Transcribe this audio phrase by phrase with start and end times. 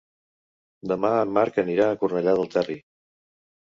[0.93, 2.81] Demà en Marc anirà a Cornellà del Terri.